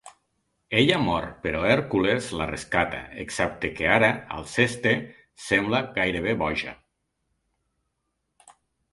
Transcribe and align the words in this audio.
Ella 0.77 0.95
mor, 1.01 1.25
però 1.41 1.59
Hèrcules 1.73 2.29
la 2.39 2.47
rescata, 2.51 3.01
excepte 3.23 3.69
que 3.79 3.89
ara 3.95 4.09
Alceste 4.37 4.93
sembla 5.49 5.83
gairebé 5.99 6.33
boja. 6.39 6.73